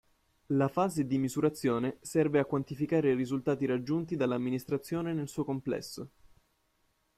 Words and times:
La 0.47 0.67
fase 0.67 1.05
di 1.05 1.19
misurazione 1.19 1.97
serve 2.01 2.39
a 2.39 2.45
quantificare 2.45 3.11
i 3.11 3.15
risultati 3.15 3.67
raggiunti 3.67 4.15
dall'amministrazione 4.15 5.13
nel 5.13 5.27
suo 5.27 5.45
complesso. 5.45 6.09